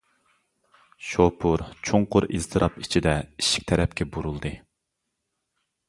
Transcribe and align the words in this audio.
شوپۇر 1.09 1.65
چوڭقۇر 1.89 2.27
ئىزتىراپ 2.39 2.81
ئىچىدە 2.85 3.15
ئىشىك 3.21 3.71
تەرەپكە 3.73 4.09
بۇرۇلدى. 4.17 4.57